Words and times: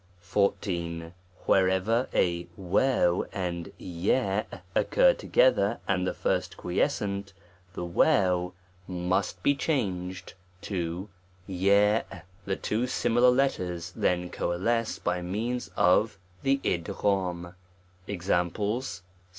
XIV, 0.23 1.13
WHEREVER 1.45 2.09
a_, 2.11 2.45
and 3.31 3.71
^ 3.79 4.61
occur 4.73 5.13
together, 5.13 5.79
and 5.87 6.07
the 6.07 6.13
first 6.15 6.57
quiescent, 6.57 7.33
the 7.75 7.85
j 7.87 8.51
must 8.91 9.43
be 9.43 9.53
changed 9.53 10.33
to 10.63 11.07
cs; 11.45 12.03
the 12.45 12.55
two 12.55 12.87
similar 12.87 13.29
letters 13.29 13.91
then 13.95 14.31
coalesce 14.31 14.97
by 14.97 15.21
means 15.21 15.69
of 15.77 16.17
the 16.41 16.57
fl4l. 16.65 17.53
Examples. 18.07 19.03